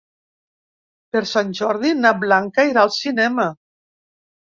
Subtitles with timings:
[1.17, 3.51] Per Sant Jordi na Blanca irà al cinema.